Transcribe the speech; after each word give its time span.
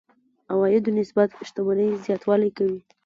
عوایدو 0.51 0.89
نسبت 0.99 1.29
شتمنۍ 1.47 1.87
زياتوالی 2.05 2.49
کوي. 2.57 2.79